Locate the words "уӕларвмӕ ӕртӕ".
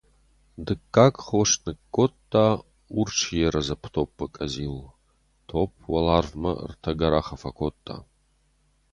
5.91-6.91